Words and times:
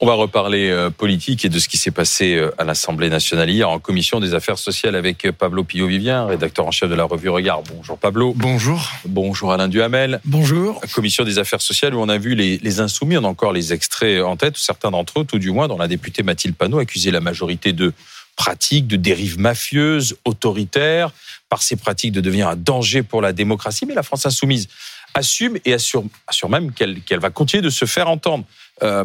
On 0.00 0.06
va 0.06 0.14
reparler 0.14 0.70
euh, 0.70 0.90
politique 0.90 1.44
et 1.44 1.48
de 1.48 1.58
ce 1.58 1.68
qui 1.68 1.76
s'est 1.76 1.90
passé 1.90 2.36
euh, 2.36 2.52
à 2.56 2.62
l'Assemblée 2.62 3.10
nationale 3.10 3.50
hier 3.50 3.68
en 3.68 3.80
commission 3.80 4.20
des 4.20 4.32
affaires 4.32 4.56
sociales 4.56 4.94
avec 4.94 5.24
euh, 5.24 5.32
Pablo 5.32 5.64
Pillot-Vivien, 5.64 6.26
rédacteur 6.26 6.68
en 6.68 6.70
chef 6.70 6.88
de 6.88 6.94
la 6.94 7.02
revue 7.02 7.28
Regard. 7.28 7.64
Bonjour 7.74 7.98
Pablo. 7.98 8.32
Bonjour. 8.36 8.80
Bonjour 9.06 9.52
Alain 9.52 9.66
Duhamel. 9.66 10.20
Bonjour. 10.24 10.80
Commission 10.94 11.24
des 11.24 11.40
affaires 11.40 11.60
sociales 11.60 11.96
où 11.96 12.00
on 12.00 12.08
a 12.08 12.16
vu 12.16 12.36
les, 12.36 12.58
les 12.58 12.78
insoumis, 12.78 13.16
on 13.16 13.24
a 13.24 13.26
encore 13.26 13.52
les 13.52 13.72
extraits 13.72 14.22
en 14.22 14.36
tête, 14.36 14.56
certains 14.56 14.92
d'entre 14.92 15.22
eux, 15.22 15.24
tout 15.24 15.40
du 15.40 15.50
moins, 15.50 15.66
dont 15.66 15.78
la 15.78 15.88
députée 15.88 16.22
Mathilde 16.22 16.54
Panot 16.54 16.78
accusait 16.78 17.10
la 17.10 17.20
majorité 17.20 17.72
de 17.72 17.92
pratiques, 18.38 18.86
de 18.86 18.96
dérives 18.96 19.38
mafieuses, 19.38 20.16
autoritaires, 20.24 21.10
par 21.50 21.62
ces 21.62 21.76
pratiques 21.76 22.12
de 22.12 22.20
devenir 22.20 22.48
un 22.48 22.56
danger 22.56 23.02
pour 23.02 23.20
la 23.20 23.32
démocratie. 23.34 23.84
Mais 23.84 23.94
la 23.94 24.04
France 24.04 24.24
insoumise 24.24 24.68
assume 25.12 25.58
et 25.64 25.74
assure, 25.74 26.04
assure 26.26 26.48
même 26.48 26.72
qu'elle 26.72 27.02
qu'elle 27.02 27.18
va 27.18 27.30
continuer 27.30 27.62
de 27.62 27.70
se 27.70 27.84
faire 27.84 28.08
entendre. 28.08 28.44
Euh, 28.82 29.04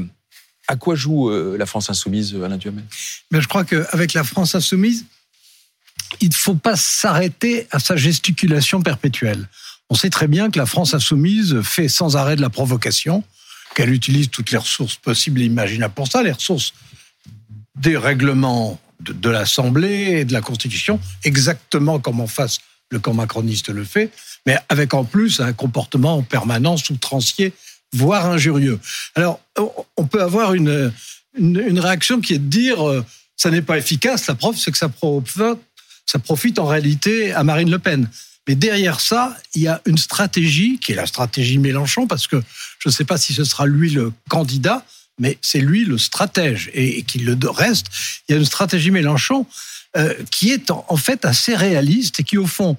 à 0.67 0.75
quoi 0.77 0.95
joue 0.95 1.29
euh, 1.29 1.57
la 1.57 1.65
France 1.65 1.89
insoumise, 1.89 2.35
Alain 2.35 2.57
Duhamel? 2.57 2.85
Mais 3.31 3.41
Je 3.41 3.47
crois 3.47 3.65
qu'avec 3.65 4.13
la 4.13 4.23
France 4.23 4.55
insoumise, 4.55 5.05
il 6.21 6.29
ne 6.29 6.33
faut 6.33 6.55
pas 6.55 6.77
s'arrêter 6.77 7.67
à 7.71 7.79
sa 7.79 7.97
gesticulation 7.97 8.81
perpétuelle. 8.81 9.49
On 9.89 9.95
sait 9.95 10.11
très 10.11 10.27
bien 10.27 10.51
que 10.51 10.59
la 10.59 10.65
France 10.67 10.93
insoumise 10.93 11.59
fait 11.63 11.89
sans 11.89 12.15
arrêt 12.15 12.35
de 12.35 12.41
la 12.41 12.49
provocation, 12.49 13.23
qu'elle 13.75 13.91
utilise 13.91 14.29
toutes 14.29 14.51
les 14.51 14.57
ressources 14.57 14.95
possibles 14.95 15.41
et 15.41 15.45
imaginables 15.45 15.93
pour 15.93 16.07
ça, 16.07 16.21
les 16.21 16.31
ressources 16.31 16.73
des 17.75 17.97
règlements 17.97 18.79
de, 18.99 19.29
l'Assemblée 19.29 20.19
et 20.19 20.25
de 20.25 20.33
la 20.33 20.41
Constitution, 20.41 20.99
exactement 21.23 21.99
comme 21.99 22.19
en 22.19 22.27
face 22.27 22.59
le 22.91 22.99
camp 22.99 23.13
macroniste 23.13 23.69
le 23.69 23.83
fait, 23.83 24.11
mais 24.45 24.57
avec 24.69 24.93
en 24.93 25.03
plus 25.03 25.39
un 25.39 25.53
comportement 25.53 26.17
en 26.17 26.21
permanence 26.21 26.83
voire 27.93 28.25
injurieux. 28.27 28.79
Alors, 29.15 29.39
on 29.97 30.05
peut 30.05 30.21
avoir 30.21 30.53
une, 30.53 30.91
une, 31.37 31.63
une 31.65 31.79
réaction 31.79 32.21
qui 32.21 32.33
est 32.33 32.39
de 32.39 32.49
dire 32.49 32.87
euh, 32.87 33.05
ça 33.37 33.51
n'est 33.51 33.61
pas 33.61 33.77
efficace. 33.77 34.27
La 34.27 34.35
preuve, 34.35 34.57
c'est 34.57 34.71
que 34.71 34.77
ça 34.77 34.89
profite, 34.89 35.59
ça 36.05 36.19
profite 36.19 36.59
en 36.59 36.65
réalité 36.65 37.33
à 37.33 37.43
Marine 37.43 37.69
Le 37.69 37.79
Pen. 37.79 38.07
Mais 38.47 38.55
derrière 38.55 38.99
ça, 38.99 39.37
il 39.55 39.61
y 39.61 39.67
a 39.67 39.81
une 39.85 39.97
stratégie 39.97 40.79
qui 40.79 40.91
est 40.91 40.95
la 40.95 41.05
stratégie 41.05 41.57
Mélenchon, 41.57 42.07
parce 42.07 42.27
que 42.27 42.41
je 42.79 42.89
ne 42.89 42.91
sais 42.93 43.05
pas 43.05 43.17
si 43.17 43.33
ce 43.33 43.43
sera 43.43 43.65
lui 43.65 43.89
le 43.89 44.11
candidat, 44.29 44.85
mais 45.19 45.37
c'est 45.41 45.59
lui 45.59 45.85
le 45.85 45.97
stratège 45.97 46.71
et, 46.73 47.03
qu'il 47.03 47.25
le 47.25 47.37
reste. 47.49 47.87
Il 48.27 48.33
y 48.33 48.35
a 48.35 48.39
une 48.39 48.45
stratégie 48.45 48.91
Mélenchon 48.91 49.45
euh, 49.95 50.13
qui 50.31 50.51
est 50.51 50.71
en, 50.71 50.85
en 50.87 50.97
fait 50.97 51.25
assez 51.25 51.55
réaliste 51.55 52.19
et 52.19 52.23
qui, 52.23 52.37
au 52.37 52.47
fond, 52.47 52.77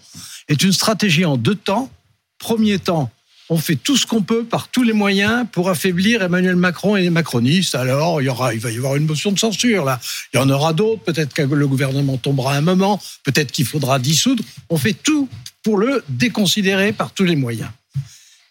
est 0.49 0.63
une 0.63 0.73
stratégie 0.73 1.25
en 1.25 1.37
deux 1.37 1.55
temps. 1.55 1.91
Premier 2.39 2.79
temps, 2.79 3.11
on 3.51 3.59
fait 3.59 3.77
tout 3.77 3.97
ce 3.97 4.07
qu'on 4.07 4.23
peut 4.23 4.45
par 4.45 4.69
tous 4.69 4.83
les 4.83 4.93
moyens 4.93 5.47
pour 5.53 5.69
affaiblir 5.69 6.23
Emmanuel 6.23 6.57
Macron 6.57 6.97
et 6.97 7.03
les 7.03 7.11
macronistes. 7.11 7.75
Alors, 7.75 8.23
il, 8.23 8.25
y 8.25 8.29
aura, 8.29 8.55
il 8.55 8.61
va 8.61 8.71
y 8.71 8.77
avoir 8.77 8.97
une 8.97 9.07
motion 9.07 9.33
de 9.33 9.39
censure, 9.39 9.85
là. 9.85 10.01
Il 10.33 10.39
y 10.39 10.41
en 10.41 10.49
aura 10.49 10.73
d'autres. 10.73 11.03
Peut-être 11.03 11.35
que 11.35 11.43
le 11.43 11.69
gouvernement 11.69 12.17
tombera 12.17 12.55
à 12.55 12.59
un 12.59 12.63
moment. 12.63 13.01
Peut-être 13.23 13.53
qu'il 13.53 13.67
faudra 13.67 13.99
dissoudre. 13.99 14.43
On 14.71 14.79
fait 14.79 14.95
tout 14.95 15.29
pour 15.63 15.77
le 15.77 16.03
déconsidérer 16.09 16.93
par 16.93 17.13
tous 17.13 17.25
les 17.25 17.37
moyens. 17.37 17.71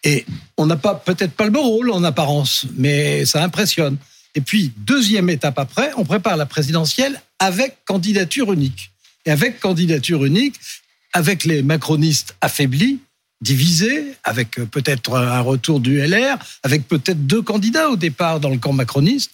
Et 0.03 0.25
on 0.57 0.65
n'a 0.65 0.75
pas, 0.75 0.95
peut-être 0.95 1.33
pas 1.33 1.45
le 1.45 1.51
bon 1.51 1.63
rôle 1.63 1.91
en 1.91 2.03
apparence, 2.03 2.65
mais 2.75 3.25
ça 3.25 3.43
impressionne. 3.43 3.97
Et 4.35 4.41
puis, 4.41 4.71
deuxième 4.77 5.29
étape 5.29 5.59
après, 5.59 5.91
on 5.97 6.03
prépare 6.03 6.37
la 6.37 6.45
présidentielle 6.45 7.21
avec 7.39 7.85
candidature 7.85 8.51
unique. 8.51 8.91
Et 9.25 9.31
avec 9.31 9.59
candidature 9.59 10.25
unique, 10.25 10.55
avec 11.13 11.45
les 11.45 11.63
macronistes 11.63 12.35
affaiblis, 12.41 12.99
divisé, 13.41 14.13
avec 14.23 14.51
peut-être 14.71 15.15
un 15.15 15.41
retour 15.41 15.79
du 15.79 15.99
LR, 15.99 16.37
avec 16.63 16.87
peut-être 16.87 17.25
deux 17.25 17.41
candidats 17.41 17.89
au 17.89 17.95
départ 17.95 18.39
dans 18.39 18.49
le 18.49 18.57
camp 18.57 18.73
macroniste. 18.73 19.31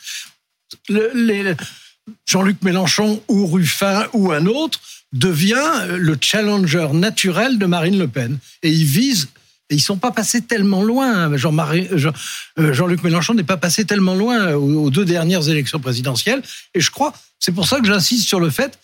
Jean-Luc 2.26 2.62
Mélenchon 2.64 3.22
ou 3.28 3.48
Ruffin 3.48 4.08
ou 4.14 4.32
un 4.32 4.46
autre 4.46 4.80
devient 5.14 5.86
le 5.90 6.18
challenger 6.20 6.90
naturel 6.94 7.58
de 7.58 7.66
Marine 7.66 7.98
Le 7.98 8.08
Pen. 8.08 8.38
Et 8.62 8.70
ils 8.70 8.86
visent 8.86 9.30
et 9.30 9.39
ils 9.70 9.82
sont 9.82 9.98
pas 9.98 10.12
passés 10.12 10.42
tellement 10.42 10.84
loin. 10.84 11.36
Jean-Marie, 11.38 11.88
Jean, 11.94 12.12
euh, 12.60 12.74
Jean-Luc 12.74 13.04
Mélenchon 13.04 13.34
n'est 13.34 13.44
pas 13.44 13.58
passé 13.58 13.86
tellement 13.86 14.16
loin 14.16 14.54
aux, 14.54 14.90
deux 14.90 15.06
dernières 15.06 15.48
élections 15.50 15.80
présidentielles. 15.80 16.42
Et 16.74 16.82
je 16.82 16.92
crois, 16.92 17.14
c'est 17.40 17.52
pour 17.52 17.68
ça 17.68 17.80
que 17.80 17.88
j'insiste 17.88 18.28
sur 18.28 18.40
le 18.40 18.50
fait 18.50 18.80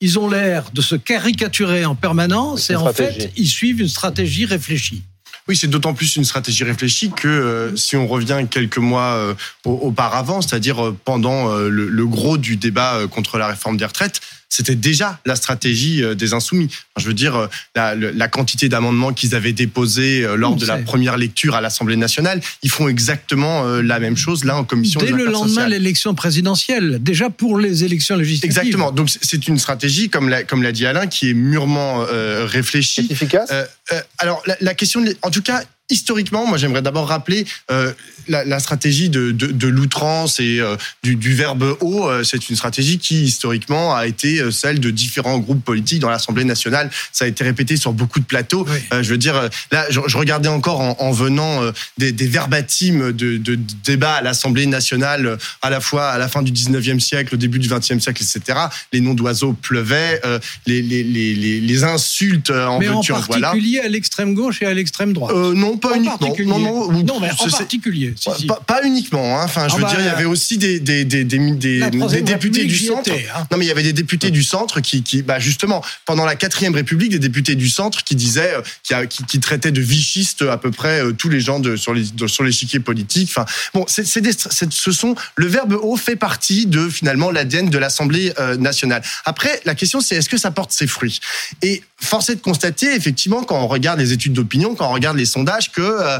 ils 0.00 0.18
ont 0.18 0.28
l'air 0.28 0.70
de 0.72 0.80
se 0.80 0.94
caricaturer 0.94 1.84
en 1.84 1.94
permanence 1.94 2.70
et 2.70 2.76
en 2.76 2.92
fait, 2.92 3.32
ils 3.36 3.48
suivent 3.48 3.80
une 3.80 3.88
stratégie 3.88 4.46
réfléchie. 4.46 5.02
Oui, 5.48 5.56
c'est 5.56 5.66
d'autant 5.66 5.94
plus 5.94 6.16
une 6.16 6.24
stratégie 6.24 6.62
réfléchie 6.62 7.10
que 7.10 7.26
euh, 7.26 7.74
si 7.74 7.96
on 7.96 8.06
revient 8.06 8.46
quelques 8.50 8.78
mois 8.78 9.14
euh, 9.14 9.34
auparavant, 9.64 10.42
c'est-à-dire 10.42 10.94
pendant 11.06 11.50
euh, 11.50 11.70
le, 11.70 11.88
le, 11.88 12.06
gros 12.06 12.36
du 12.36 12.56
débat 12.56 12.96
euh, 12.96 13.08
contre 13.08 13.38
la 13.38 13.46
réforme 13.48 13.78
des 13.78 13.86
retraites, 13.86 14.20
c'était 14.48 14.74
déjà 14.74 15.20
la 15.26 15.36
stratégie 15.36 16.02
euh, 16.02 16.14
des 16.14 16.32
insoumis. 16.32 16.68
Je 16.98 17.06
veux 17.06 17.14
dire, 17.14 17.36
euh, 17.36 17.46
la, 17.76 17.94
la 17.94 18.28
quantité 18.28 18.68
d'amendements 18.68 19.12
qu'ils 19.12 19.34
avaient 19.34 19.52
déposés 19.52 20.24
euh, 20.24 20.36
lors 20.36 20.56
de 20.56 20.66
la 20.66 20.78
première 20.78 21.16
lecture 21.16 21.54
à 21.54 21.60
l'Assemblée 21.60 21.96
nationale, 21.96 22.40
ils 22.62 22.70
font 22.70 22.88
exactement 22.88 23.64
la 23.64 24.00
même 24.00 24.16
chose 24.16 24.44
là 24.44 24.56
en 24.56 24.64
commission. 24.64 25.00
Dès 25.00 25.10
le 25.10 25.26
lendemain 25.26 25.66
de 25.66 25.70
l'élection 25.72 26.14
présidentielle, 26.14 26.98
déjà 27.00 27.30
pour 27.30 27.58
les 27.58 27.84
élections 27.84 28.16
législatives. 28.16 28.58
Exactement. 28.58 28.92
Donc 28.92 29.10
c'est 29.20 29.48
une 29.48 29.58
stratégie, 29.58 30.08
comme 30.08 30.28
l'a 30.28 30.44
comme 30.44 30.62
l'a 30.62 30.72
dit 30.72 30.86
Alain, 30.86 31.06
qui 31.06 31.30
est 31.30 31.34
mûrement 31.34 32.04
euh, 32.10 32.46
réfléchie. 32.46 33.06
C'est 33.06 33.12
efficace? 33.12 33.50
Euh, 33.52 33.64
euh, 33.92 34.00
alors 34.18 34.42
la, 34.46 34.56
la 34.60 34.74
question, 34.74 35.00
de, 35.02 35.16
en 35.22 35.30
tout 35.30 35.42
cas, 35.42 35.62
historiquement, 35.90 36.46
moi 36.46 36.58
j'aimerais 36.58 36.82
d'abord 36.82 37.08
rappeler 37.08 37.46
euh, 37.70 37.92
la, 38.28 38.44
la, 38.44 38.58
stratégie 38.58 39.08
de, 39.08 39.30
de, 39.30 39.46
de 39.46 39.68
l'outrance 39.68 40.38
et 40.40 40.60
euh, 40.60 40.76
du, 41.02 41.16
du, 41.16 41.34
verbe 41.34 41.76
haut. 41.80 42.08
Euh, 42.08 42.24
c'est 42.24 42.48
une 42.48 42.56
stratégie 42.56 42.98
qui 42.98 43.24
historiquement 43.24 43.94
a 43.94 44.06
été 44.06 44.40
euh, 44.40 44.50
celle 44.50 44.80
de 44.80 44.90
différents 44.90 45.38
groupes 45.38 45.64
politiques 45.64 46.00
dans 46.00 46.10
l'Assemblée 46.10 46.44
nationale. 46.44 46.90
Ça 47.12 47.24
a 47.24 47.28
été 47.28 47.44
répété 47.44 47.76
sur 47.76 47.92
beaucoup 47.92 48.20
de 48.20 48.24
plateaux. 48.24 48.66
Oui. 48.68 48.78
Euh, 48.92 49.02
je 49.02 49.10
veux 49.10 49.18
dire, 49.18 49.48
là, 49.72 49.86
je, 49.90 50.00
je 50.06 50.16
regardais 50.16 50.48
encore 50.48 50.80
en, 50.80 50.96
en 50.98 51.10
venant 51.10 51.62
euh, 51.62 51.72
des, 51.96 52.12
des 52.12 52.26
verbatims 52.26 53.12
de, 53.12 53.38
de, 53.38 53.58
débats 53.84 54.14
à 54.14 54.22
l'Assemblée 54.22 54.66
nationale, 54.66 55.38
à 55.62 55.70
la 55.70 55.80
fois 55.80 56.08
à 56.08 56.18
la 56.18 56.28
fin 56.28 56.42
du 56.42 56.52
19e 56.52 57.00
siècle, 57.00 57.34
au 57.34 57.38
début 57.38 57.58
du 57.58 57.68
20e 57.68 58.00
siècle, 58.00 58.22
etc. 58.22 58.58
Les 58.92 59.00
noms 59.00 59.14
d'oiseaux 59.14 59.54
pleuvaient, 59.54 60.20
les, 60.66 60.82
les, 60.82 61.02
les, 61.02 61.60
les, 61.60 61.84
insultes 61.84 62.50
en 62.50 62.78
Mais 62.78 62.88
en 62.88 63.02
particulier 63.02 63.78
voilà. 63.78 63.84
à 63.84 63.88
l'extrême 63.88 64.34
gauche 64.34 64.62
et 64.62 64.66
à 64.66 64.74
l'extrême 64.74 65.12
droite. 65.12 65.34
non, 65.34 65.77
pas 65.78 65.92
en 65.92 65.96
uniquement. 65.96 66.58
Non, 66.58 66.90
non, 66.90 67.02
non, 67.02 67.20
mais 67.20 67.30
en 67.38 67.48
particulier. 67.48 68.14
Si, 68.16 68.30
si. 68.38 68.46
Pas, 68.46 68.60
pas, 68.66 68.82
uniquement. 68.84 69.40
Hein. 69.40 69.44
Enfin, 69.44 69.68
je 69.68 69.74
ah 69.74 69.76
veux 69.76 69.82
bah, 69.82 69.90
dire, 69.90 70.00
il 70.00 70.06
y 70.06 70.08
avait 70.08 70.24
aussi 70.24 70.58
des, 70.58 70.80
des, 70.80 71.04
des, 71.04 71.24
des, 71.24 71.90
députés 72.22 72.64
du 72.64 72.78
centre. 72.78 73.10
Était, 73.10 73.26
hein. 73.34 73.46
Non, 73.50 73.58
mais 73.58 73.64
il 73.64 73.68
y 73.68 73.72
avait 73.72 73.82
des 73.82 73.92
députés 73.92 74.30
du 74.30 74.42
centre 74.42 74.80
qui, 74.80 75.02
qui 75.02 75.22
bah, 75.22 75.38
justement, 75.38 75.82
pendant 76.04 76.24
la 76.24 76.36
quatrième 76.36 76.74
République, 76.74 77.10
des 77.10 77.18
députés 77.18 77.54
du 77.54 77.68
centre 77.68 78.04
qui 78.04 78.14
disaient, 78.14 78.54
euh, 78.54 78.62
qui, 78.82 78.94
qui, 79.08 79.24
qui 79.24 79.40
traitaient 79.40 79.72
de 79.72 79.80
vichistes 79.80 80.42
à 80.42 80.58
peu 80.58 80.70
près 80.70 81.02
euh, 81.02 81.12
tous 81.12 81.28
les 81.28 81.40
gens 81.40 81.60
de, 81.60 81.76
sur 81.76 81.94
les 81.94 82.04
sur 82.26 82.44
l'échiquier 82.44 82.80
politique. 82.80 83.28
Enfin, 83.30 83.46
bon, 83.74 83.84
c'est, 83.88 84.04
ce 84.04 84.92
sont 84.92 85.14
le 85.36 85.46
verbe 85.46 85.78
haut 85.80 85.96
fait 85.96 86.16
partie 86.16 86.66
de 86.66 86.88
finalement 86.88 87.30
l'ADN 87.30 87.70
de 87.70 87.78
l'Assemblée 87.78 88.32
euh, 88.38 88.56
nationale. 88.56 89.02
Après, 89.24 89.60
la 89.64 89.74
question 89.74 90.00
c'est 90.00 90.16
est-ce 90.16 90.28
que 90.28 90.36
ça 90.36 90.50
porte 90.50 90.72
ses 90.72 90.86
fruits? 90.86 91.20
Et 91.62 91.82
force 92.00 92.30
est 92.30 92.36
de 92.36 92.40
constater 92.40 92.94
effectivement 92.94 93.42
quand 93.42 93.60
on 93.60 93.66
regarde 93.66 93.98
les 93.98 94.12
études 94.12 94.32
d'opinion, 94.32 94.74
quand 94.74 94.88
on 94.88 94.92
regarde 94.92 95.16
les 95.16 95.26
sondages, 95.26 95.67
que 95.72 95.80
euh, 95.80 96.18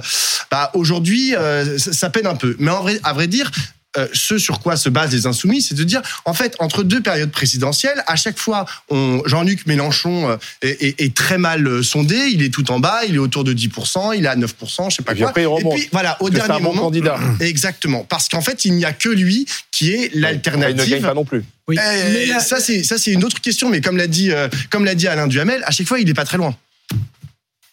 bah, 0.51 0.71
aujourd'hui 0.75 1.35
euh, 1.35 1.79
ça 1.79 2.11
peine 2.11 2.27
un 2.27 2.37
peu. 2.37 2.57
Mais 2.59 2.71
en 2.71 2.83
vrai, 2.83 3.01
à 3.05 3.13
vrai 3.13 3.27
dire, 3.27 3.51
euh, 3.97 4.07
ce 4.13 4.39
sur 4.39 4.61
quoi 4.61 4.77
se 4.77 4.89
basent 4.89 5.13
les 5.13 5.27
insoumis, 5.27 5.63
c'est 5.63 5.75
de 5.75 5.83
dire, 5.83 6.03
en 6.27 6.35
fait, 6.35 6.55
entre 6.59 6.83
deux 6.83 7.01
périodes 7.01 7.31
présidentielles, 7.31 8.05
à 8.07 8.17
chaque 8.17 8.39
fois, 8.39 8.67
Jean-Luc 8.91 9.67
Mélenchon 9.67 10.39
est, 10.63 10.83
est, 10.83 11.01
est, 11.01 11.15
très 11.15 11.39
mal 11.39 11.83
sondé, 11.83 12.17
il 12.31 12.43
est 12.43 12.51
tout 12.51 12.71
en 12.71 12.81
bas, 12.81 13.01
il 13.09 13.15
est 13.15 13.19
autour 13.19 13.45
de 13.45 13.55
10%, 13.55 14.17
il 14.17 14.27
est 14.27 14.29
à 14.29 14.37
9%, 14.37 14.91
je 14.91 14.97
sais 14.97 15.03
pas 15.03 15.15
et 15.15 15.17
quoi. 15.17 15.31
Après, 15.31 15.45
et 15.45 15.65
puis, 15.75 15.89
voilà, 15.91 16.17
au 16.21 16.29
dernier 16.29 16.61
bon 16.61 16.75
moment. 16.75 16.83
Candidat. 16.83 17.19
Exactement. 17.41 18.05
Parce 18.05 18.29
qu'en 18.29 18.43
fait, 18.43 18.67
il 18.67 18.75
n'y 18.75 18.85
a 18.85 18.93
que 18.93 19.09
lui 19.09 19.47
qui 19.73 19.93
est 19.93 20.15
l'alternative. 20.15 20.77
Il 20.77 20.85
ne 20.85 20.91
gagne 20.91 21.03
pas 21.03 21.15
non 21.15 21.25
plus. 21.25 21.43
Oui. 21.69 21.77
Mais 21.77 22.27
là, 22.27 22.41
ça, 22.41 22.61
c'est, 22.61 22.83
ça, 22.83 22.99
c'est 22.99 23.13
une 23.13 23.25
autre 23.25 23.41
question, 23.41 23.69
mais 23.69 23.81
comme 23.81 23.97
l'a 23.97 24.07
dit, 24.07 24.33
euh, 24.33 24.49
comme 24.71 24.85
l'a 24.85 24.95
dit 24.95 25.07
Alain 25.07 25.27
Duhamel, 25.27 25.63
à 25.65 25.71
chaque 25.71 25.87
fois, 25.87 26.01
il 26.01 26.07
n'est 26.07 26.15
pas 26.15 26.25
très 26.25 26.39
loin. 26.39 26.57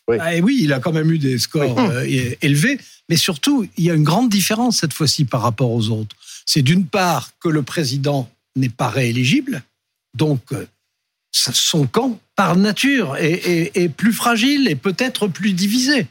Oui. 0.07 0.17
Ah, 0.19 0.35
et 0.35 0.41
oui, 0.41 0.59
il 0.61 0.73
a 0.73 0.79
quand 0.79 0.91
même 0.91 1.11
eu 1.11 1.17
des 1.17 1.39
scores 1.39 1.77
oui. 1.77 2.19
euh, 2.19 2.35
élevés, 2.41 2.79
mais 3.09 3.17
surtout, 3.17 3.67
il 3.77 3.85
y 3.85 3.91
a 3.91 3.95
une 3.95 4.03
grande 4.03 4.29
différence 4.29 4.77
cette 4.77 4.93
fois-ci 4.93 5.25
par 5.25 5.41
rapport 5.41 5.71
aux 5.71 5.89
autres. 5.89 6.15
C'est 6.45 6.61
d'une 6.61 6.85
part 6.85 7.31
que 7.39 7.49
le 7.49 7.63
président 7.63 8.29
n'est 8.55 8.69
pas 8.69 8.89
rééligible, 8.89 9.63
donc 10.15 10.41
euh, 10.51 10.67
son 11.31 11.87
camp, 11.87 12.19
par 12.35 12.55
nature, 12.55 13.17
est, 13.17 13.31
est, 13.33 13.77
est 13.77 13.89
plus 13.89 14.13
fragile 14.13 14.67
et 14.67 14.75
peut-être 14.75 15.27
plus 15.27 15.53
divisé. 15.53 16.07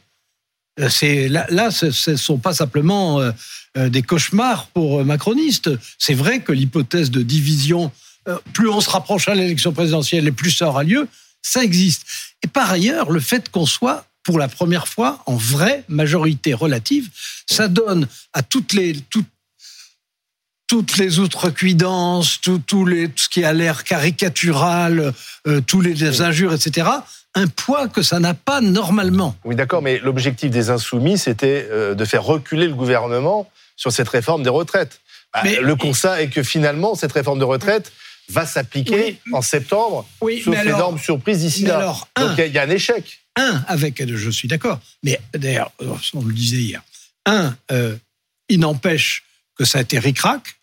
Euh, 0.81 0.89
c'est 0.89 1.29
là, 1.29 1.47
là, 1.51 1.71
ce 1.71 2.11
ne 2.11 2.17
sont 2.17 2.39
pas 2.39 2.53
simplement 2.53 3.21
des 3.77 4.03
cauchemars 4.03 4.67
pour 4.69 5.05
macronistes. 5.05 5.71
C'est 5.99 6.15
vrai 6.15 6.41
que 6.41 6.53
l'hypothèse 6.53 7.11
de 7.11 7.23
division, 7.23 7.91
plus 8.53 8.69
on 8.69 8.81
se 8.81 8.91
rapproche 8.91 9.29
à 9.29 9.35
l'élection 9.35 9.73
présidentielle 9.73 10.27
et 10.27 10.33
plus 10.33 10.51
ça 10.51 10.69
aura 10.69 10.85
lieu, 10.85 11.09
ça 11.45 11.63
existe. 11.63 12.05
Et 12.43 12.49
par 12.49 12.71
ailleurs, 12.71 13.11
le 13.11 13.21
fait 13.21 13.51
qu'on 13.51 13.67
soit 13.67 14.07
pour 14.25 14.39
la 14.39 14.49
première 14.49 14.89
fois 14.89 15.23
en 15.27 15.37
vraie 15.37 15.85
majorité 15.89 16.55
relative. 16.55 17.11
Ça 17.49 17.69
donne 17.69 18.09
à 18.33 18.43
toutes 18.43 18.73
les 18.73 18.97
toutes 19.11 19.27
toutes 20.67 20.97
les 20.97 21.19
outrecuidances, 21.19 22.41
tout, 22.41 22.59
tout, 22.59 22.87
les, 22.87 23.09
tout 23.09 23.25
ce 23.25 23.29
qui 23.29 23.45
a 23.45 23.53
l'air 23.53 23.85
caricatural, 23.85 25.13
euh, 25.47 25.61
tous 25.61 25.83
les 25.83 26.23
injures, 26.23 26.55
etc., 26.55 26.89
un 27.35 27.49
poids 27.49 27.87
que 27.87 28.01
ça 28.01 28.19
n'a 28.19 28.33
pas 28.33 28.63
normalement. 28.63 29.37
Oui, 29.45 29.55
d'accord, 29.57 29.83
mais 29.83 29.99
l'objectif 29.99 30.51
des 30.51 30.71
insoumis, 30.71 31.19
c'était 31.19 31.69
euh, 31.71 31.95
de 31.95 32.05
faire 32.07 32.25
reculer 32.25 32.67
le 32.67 32.75
gouvernement 32.75 33.51
sur 33.77 33.93
cette 33.93 34.09
réforme 34.09 34.43
des 34.43 34.49
retraites. 34.49 35.01
Bah, 35.35 35.41
Mais- 35.45 35.61
le 35.61 35.77
constat 35.77 36.23
est 36.23 36.29
que 36.29 36.43
finalement, 36.43 36.95
cette 36.95 37.13
réforme 37.13 37.39
de 37.39 37.45
retraite 37.45 37.93
va 38.29 38.47
s'appliquer 38.47 39.19
Oui. 39.27 39.33
en 39.33 39.43
septembre, 39.43 40.09
Oui, 40.21 40.41
sauf 40.43 40.55
mais 40.55 40.61
alors- 40.61 40.79
énorme 40.79 40.99
surprise 40.99 41.39
d'ici 41.41 41.63
là. 41.65 41.79
alors, 41.79 42.09
Donc 42.17 42.31
un- 42.31 42.35
il 42.35 42.39
y 42.39 42.43
a- 42.43 42.47
il 42.47 42.55
y, 42.55 42.59
a 42.59 42.63
un 42.63 42.71
échec. 42.71 43.21
Un, 43.37 43.65
avec, 43.69 44.03
je 44.15 44.31
suis 44.31 44.49
d'accord, 44.49 44.81
mais 45.03 45.21
d'ailleurs, 45.35 45.73
on 46.15 46.23
le 46.25 46.33
disait 46.33 46.59
hier, 46.59 46.83
un, 47.27 47.57
euh, 47.73 47.97
il 48.49 48.61
n'empêche 48.61 49.25
que 49.57 49.65
ça 49.65 49.79
a 49.79 49.81
été 49.83 49.99
ric-rac. 49.99 50.57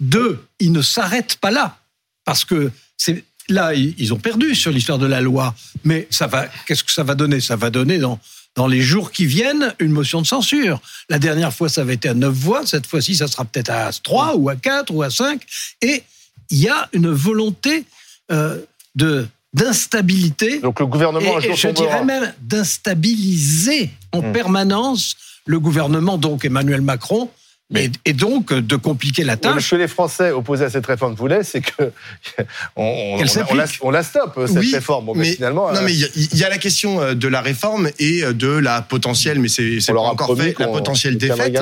Deux, 0.00 0.44
il 0.58 0.72
ne 0.72 0.82
s'arrête 0.82 1.36
pas 1.36 1.50
là. 1.50 1.78
Parce 2.24 2.44
que 2.44 2.70
c'est 2.96 3.24
là, 3.48 3.74
ils 3.74 3.94
ils 3.98 4.12
ont 4.14 4.18
perdu 4.18 4.54
sur 4.54 4.70
l'histoire 4.70 4.98
de 4.98 5.06
la 5.06 5.20
loi. 5.20 5.54
Mais 5.84 6.08
ça 6.10 6.26
va, 6.26 6.46
qu'est-ce 6.66 6.82
que 6.84 6.92
ça 6.92 7.02
va 7.04 7.14
donner? 7.14 7.40
Ça 7.40 7.56
va 7.56 7.68
donner 7.70 7.98
dans, 7.98 8.18
dans 8.54 8.66
les 8.66 8.80
jours 8.80 9.12
qui 9.12 9.26
viennent 9.26 9.74
une 9.78 9.90
motion 9.92 10.22
de 10.22 10.26
censure. 10.26 10.80
La 11.10 11.18
dernière 11.18 11.52
fois, 11.52 11.68
ça 11.68 11.82
avait 11.82 11.94
été 11.94 12.08
à 12.08 12.14
neuf 12.14 12.32
voix. 12.34 12.64
Cette 12.66 12.86
fois-ci, 12.86 13.16
ça 13.16 13.26
sera 13.28 13.44
peut-être 13.44 13.70
à 13.70 13.90
trois 13.92 14.34
ou 14.36 14.48
à 14.48 14.56
quatre 14.56 14.92
ou 14.94 15.02
à 15.02 15.10
cinq. 15.10 15.42
Et 15.82 16.02
il 16.50 16.58
y 16.58 16.68
a 16.68 16.88
une 16.92 17.10
volonté 17.10 17.84
euh, 18.32 18.58
de 18.94 19.26
d'instabilité 19.52 20.58
Donc 20.58 20.80
le 20.80 20.86
gouvernement, 20.86 21.36
un 21.36 21.40
et, 21.40 21.50
et 21.50 21.54
je 21.54 21.68
tombera. 21.68 21.84
dirais 21.86 22.04
même 22.04 22.32
d'instabiliser 22.42 23.90
en 24.12 24.20
Hmm. 24.22 24.32
permanence 24.32 25.16
le 25.46 25.60
gouvernement, 25.60 26.18
donc 26.18 26.44
Emmanuel 26.44 26.80
Macron, 26.80 27.28
Mais- 27.70 27.90
et, 28.04 28.12
donc 28.14 28.52
de 28.52 28.76
compliquer 28.76 29.24
la 29.24 29.36
tâche. 29.36 29.64
Ce 29.66 29.70
que 29.70 29.76
les 29.76 29.88
Français 29.88 30.30
opposés 30.32 30.64
à 30.64 30.70
cette 30.70 30.86
réforme 30.86 31.14
voulaient, 31.14 31.44
c'est 31.44 31.60
que 31.60 31.92
on, 32.76 32.82
on, 32.82 33.14
on 33.14 33.16
la, 33.16 33.22
on 33.50 33.54
la- 33.54 33.66
s'applique. 33.66 33.84
on 33.84 33.90
la 33.90 34.02
stoppe 34.02 34.40
cette 34.46 34.56
Oui, 34.58 34.74
réforme. 34.74 35.06
Bon, 35.06 35.14
mais, 35.14 35.20
mais- 35.24 35.32
finalement, 35.34 35.70
Non, 35.72 35.78
euh, 35.78 35.82
mais 35.84 35.92
il 35.92 36.00
y 36.00 36.04
a- 36.04 36.08
il 36.16 36.36
y, 36.38 36.44
a 36.44 36.48
la 36.48 36.58
question 36.58 37.00
euh, 37.00 37.14
de 37.14 37.28
la 37.28 37.40
réforme 37.40 37.88
et 37.98 38.22
euh, 38.24 38.32
de 38.32 38.48
la 38.48 38.82
potentielle, 38.82 39.38
mais 39.38 39.48
c'est 39.48 39.78
pas 39.86 40.00
encore 40.00 40.36
fait, 40.36 40.54
la 40.58 40.66
potentielle 40.68 41.16
défaite. 41.16 41.56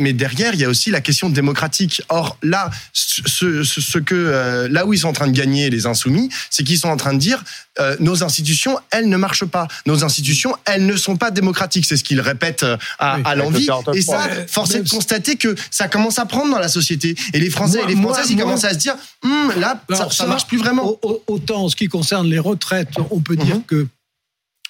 Mais 0.00 0.12
derrière, 0.12 0.54
il 0.54 0.60
y 0.60 0.64
a 0.64 0.68
aussi 0.68 0.90
la 0.90 1.00
question 1.00 1.30
démocratique. 1.30 2.02
Or, 2.08 2.36
là, 2.42 2.70
ce, 2.92 3.62
ce- 3.62 3.80
ce 3.80 3.98
que, 3.98 4.14
euh, 4.14 4.68
là 4.68 4.86
où 4.86 4.92
ils 4.92 4.98
sont 4.98 5.08
en 5.08 5.12
train 5.12 5.28
de 5.28 5.32
gagner 5.36 5.70
les 5.70 5.86
insoumis, 5.86 6.28
c'est 6.50 6.64
qu'ils 6.64 6.78
sont 6.78 6.88
en 6.88 6.96
train 6.96 7.12
de 7.14 7.18
dire 7.18 7.44
euh, 7.78 7.96
nos 8.00 8.24
institutions, 8.24 8.78
elles 8.90 9.08
ne 9.08 9.16
marchent 9.16 9.44
pas. 9.44 9.68
Nos 9.86 10.02
institutions, 10.04 10.54
elles 10.64 10.84
ne 10.86 10.96
sont 10.96 11.16
pas 11.16 11.30
démocratiques. 11.30 11.86
C'est 11.86 11.96
ce 11.96 12.04
qu'ils 12.04 12.20
répètent 12.20 12.62
euh, 12.64 12.76
à, 12.98 13.16
Oui, 13.16 13.22
à 13.24 13.34
l'envie. 13.36 13.66
le 13.66 13.72
49.3. 13.72 13.96
Et 13.96 14.02
ça, 14.02 14.28
force 14.48 14.74
est 14.74 14.82
de 14.82 14.88
constater 14.88 15.36
que 15.36 15.54
ça 15.70 15.88
commence 15.88 16.18
à 16.18 16.26
prendre 16.26 16.50
dans 16.52 16.58
la 16.58 16.68
société. 16.68 17.14
Et 17.32 17.38
les 17.40 17.50
Français 17.50 17.78
Moi- 17.78 17.84
et 17.86 17.88
les 17.90 17.94
moi- 17.94 18.12
Françaises, 18.14 18.30
ils 18.30 18.36
moi- 18.36 18.44
commencent 18.46 18.64
à 18.64 18.70
se 18.72 18.78
dire, 18.78 18.96
Hum, 19.22 19.52
là, 19.58 19.82
ça, 19.90 19.96
Alors 19.96 20.12
ça 20.12 20.26
marche 20.26 20.46
plus 20.46 20.58
vraiment. 20.58 20.86
au- 20.88 20.98
au- 21.02 21.22
Autant 21.26 21.64
en 21.64 21.68
ce 21.68 21.76
qui 21.76 21.88
concerne 21.88 22.26
les 22.28 22.38
retraites, 22.38 22.88
on 23.10 23.20
peut 23.20 23.36
dire 23.36 23.56
Mhm. 23.56 23.64
que 23.64 23.86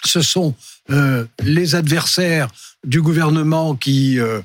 ce 0.05 0.21
sont 0.23 0.55
euh, 0.91 1.25
les 1.43 1.75
adversaires 1.77 2.49
du 2.87 3.01
gouvernement 3.01 3.75
qui 3.77 4.19
euh, 4.19 4.41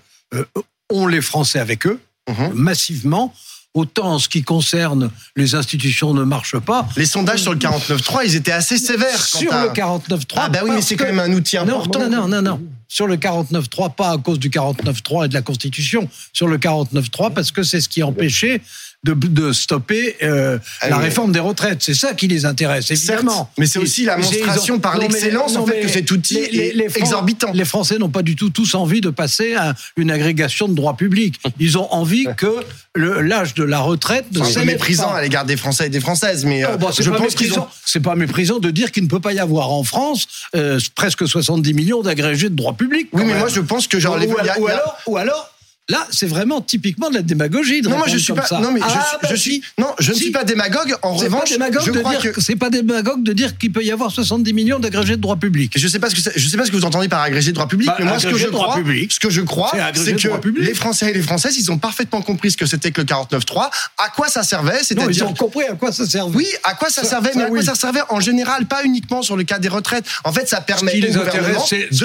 ont 0.91 1.07
les 1.07 1.21
Français 1.21 1.59
avec 1.59 1.85
eux, 1.87 1.99
Mhm. 2.29 2.51
massivement. 2.53 3.33
Autant 3.73 4.13
en 4.13 4.19
ce 4.19 4.29
qui 4.29 4.41
concerne 4.41 5.11
les 5.35 5.53
institutions 5.53 6.13
ne 6.13 6.23
marchent 6.23 6.57
pas. 6.59 6.87
Les 6.95 7.05
sondages 7.05 7.41
sur 7.41 7.51
le 7.51 7.59
49.3, 7.59 8.23
ils 8.23 8.35
étaient 8.37 8.53
assez 8.53 8.77
sévères. 8.77 9.17
quant 9.33 9.39
Sur 9.39 9.53
à- 9.53 9.63
le 9.65 9.69
49.3. 9.71 10.43
Ah 10.45 10.49
bah 10.49 10.59
oui, 10.63 10.71
mais 10.75 10.81
c'est 10.81 10.95
que- 10.95 11.03
quand 11.03 11.09
même 11.13 11.19
un 11.19 11.33
outil 11.33 11.57
important. 11.57 11.99
non, 11.99 12.09
non, 12.09 12.27
non, 12.29 12.41
non. 12.41 12.61
Sur 12.87 13.05
le 13.07 13.17
49.3, 13.17 13.89
pas 13.89 14.11
à 14.11 14.17
cause 14.17 14.39
du 14.39 14.49
49.3 14.49 15.25
et 15.25 15.27
de 15.27 15.33
la 15.33 15.41
Constitution. 15.41 16.07
Sur 16.31 16.47
le 16.47 16.57
49.3, 16.57 17.31
parce 17.31 17.51
que 17.51 17.63
c'est 17.63 17.81
ce 17.81 17.89
qui 17.89 18.01
empêchait 18.01 18.61
de, 19.05 19.13
de 19.13 19.53
stopper 19.53 20.15
euh, 20.23 20.57
Ah 20.81 20.89
la 20.89 20.97
oui. 20.97 21.03
réforme 21.05 21.31
des 21.31 21.39
retraites. 21.39 21.81
C'est 21.81 21.93
ça 21.93 22.13
qui 22.13 22.27
les 22.27 22.45
intéresse, 22.45 22.89
évidemment. 22.91 23.31
Certes, 23.35 23.49
mais 23.57 23.65
c'est 23.67 23.79
aussi 23.79 24.03
la 24.03 24.17
monstration 24.17 24.75
ont- 24.75 24.79
par 24.79 24.97
l'excellence, 24.97 25.55
en 25.55 25.65
fait, 25.65 25.81
que 25.81 25.87
cet 25.87 26.11
outil 26.11 26.37
est 26.39 26.97
exorbitant. 26.97 27.51
Les 27.53 27.65
Français 27.65 27.97
n'ont 27.97 28.09
pas 28.09 28.23
du 28.23 28.35
tout 28.35 28.49
tous 28.49 28.73
envie 28.75 29.01
de 29.01 29.09
passer 29.09 29.53
à 29.55 29.75
une 29.95 30.11
agrégation 30.11 30.67
de 30.67 30.73
droit 30.73 30.97
public. 30.97 31.39
Ils 31.59 31.77
ont 31.77 31.91
envie 31.93 32.25
que 32.35 32.47
l'âge 32.95 33.53
de 33.53 33.63
la 33.63 33.79
retraite 33.79 34.25
ne 34.31 34.43
s'élève 34.43 34.65
méprisant 34.67 35.09
pas. 35.09 35.17
à 35.17 35.21
l'égard 35.21 35.45
des 35.45 35.57
Français 35.57 35.87
et 35.87 35.89
des 35.89 35.99
Françaises, 35.99 36.45
mais 36.45 36.63
euh, 36.63 36.69
Oh, 36.73 36.77
bah, 36.77 36.87
c'est 36.93 37.03
je 37.03 37.11
pense 37.11 37.35
qu'ils 37.35 37.57
ont. 37.59 37.67
C'est 37.85 37.99
pas 37.99 38.15
méprisant 38.15 38.59
de 38.59 38.71
dire 38.71 38.91
qu'il 38.91 39.03
ne 39.03 39.07
peut 39.09 39.19
pas 39.19 39.33
y 39.33 39.39
avoir 39.39 39.71
en 39.71 39.83
France 39.83 40.27
euh, 40.55 40.79
presque 40.95 41.27
70 41.27 41.73
millions 41.73 42.01
d'agrégés 42.01 42.49
de 42.49 42.55
droit 42.55 42.73
public. 42.73 43.07
Oui, 43.13 43.21
mais 43.23 43.29
même. 43.29 43.39
moi 43.39 43.47
je 43.49 43.59
pense 43.61 43.87
que 43.87 43.99
genre 43.99 44.15
ou, 44.15 44.19
les. 44.19 44.29
alors, 44.49 44.97
ou 45.07 45.17
alors, 45.17 45.51
là, 45.89 46.07
c'est 46.11 46.25
vraiment 46.27 46.61
typiquement 46.61 47.09
de 47.09 47.15
la 47.15 47.21
démagogie. 47.21 47.81
De 47.81 47.89
Non, 47.89 47.97
moi 47.97 48.07
je 48.07 48.17
suis 48.17 48.33
pas. 48.33 48.45
ça. 48.45 48.59
Non, 48.59 48.71
mais 48.71 48.79
je, 48.79 48.85
Ah, 48.87 48.89
suis- 48.89 49.17
bah, 49.21 49.27
je 49.31 49.35
suis. 49.35 49.61
Non, 49.77 49.87
je 49.99 50.09
ne 50.11 50.15
Si. 50.15 50.23
suis 50.23 50.31
pas 50.31 50.43
démagogue. 50.43 50.95
En 51.01 51.13
revanche, 51.13 51.49
démagogue 51.51 51.83
je 51.85 51.91
crois 51.91 52.15
que. 52.15 52.41
c'est 52.41 52.55
pas 52.55 52.69
démagogue 52.69 53.23
de 53.23 53.33
dire 53.33 53.57
qu'il 53.57 53.71
peut 53.71 53.83
y 53.83 53.91
avoir 53.91 54.11
70 54.11 54.53
millions 54.53 54.79
d'agrégés 54.79 55.15
de 55.15 55.21
droit 55.21 55.35
public. 55.35 55.73
Je 55.75 55.87
sais 55.87 55.99
pas 55.99 56.09
ce 56.09 56.15
que 56.15 56.21
je 56.35 56.47
sais 56.49 56.57
pas 56.57 56.65
ce 56.65 56.71
que 56.71 56.75
vous 56.75 56.85
entendez 56.85 57.07
par 57.07 57.21
agrégé 57.21 57.49
de 57.51 57.55
droit 57.55 57.67
public, 57.67 57.87
Bah, 57.87 57.95
mais 57.99 58.05
moi 58.05 58.19
ce 58.19 58.27
que 58.27 58.37
je 58.37 58.47
crois, 58.47 58.75
public. 58.75 59.11
ce 59.13 59.19
que 59.19 59.29
je 59.29 59.41
crois, 59.41 59.71
C'est 59.95 60.15
que 60.15 60.59
les 60.59 60.73
Français 60.73 61.11
et 61.11 61.13
les 61.13 61.21
Françaises, 61.21 61.57
ils 61.57 61.71
ont 61.71 61.77
parfaitement 61.77 62.21
compris 62.21 62.51
ce 62.51 62.57
que 62.57 62.65
c'était 62.65 62.91
que 62.91 63.01
le 63.01 63.05
49.3, 63.07 63.69
à 63.97 64.09
quoi 64.09 64.27
ça 64.27 64.43
servait, 64.43 64.71
Non, 64.73 64.77
ils 64.81 64.85
c'est-à-dire 64.85 65.29
ont 65.29 65.33
compris 65.33 65.65
à 65.65 65.73
quoi 65.75 65.91
ça 65.91 66.05
servait. 66.07 66.35
Oui, 66.37 66.47
à 66.63 66.73
quoi 66.73 66.89
ça, 66.89 67.03
Ça- 67.03 67.09
servait, 67.09 67.31
ça, 67.31 67.37
mais 67.39 67.43
à 67.45 67.47
quoi 67.47 67.59
oui. 67.59 67.65
ça 67.65 67.75
servait 67.75 68.01
en 68.09 68.19
général, 68.19 68.65
pas 68.65 68.83
uniquement 68.83 69.21
sur 69.21 69.35
le 69.37 69.43
cas 69.43 69.59
des 69.59 69.67
retraites. 69.67 70.05
En 70.23 70.33
fait, 70.33 70.47
ça 70.49 70.61
permet 70.61 70.91
ce 70.91 70.95
qui 70.95 71.01